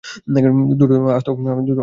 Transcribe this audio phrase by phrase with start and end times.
[0.71, 1.73] দুটো আস্ত কৈ মাছ দিয়েছি।